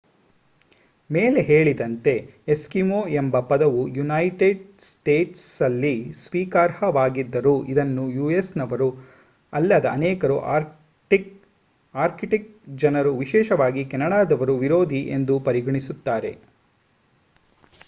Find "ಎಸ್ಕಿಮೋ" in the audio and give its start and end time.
2.47-3.07